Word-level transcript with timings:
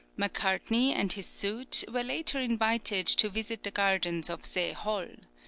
Macartney 0.17 0.95
and 0.95 1.13
his 1.13 1.27
suite 1.27 1.83
were 1.87 2.01
later 2.01 2.39
invited 2.39 3.05
to 3.05 3.29
visit 3.29 3.61
the 3.61 3.69
gardens 3.69 4.31
of 4.31 4.47
Zhe 4.47 4.71
Hol. 4.73 5.09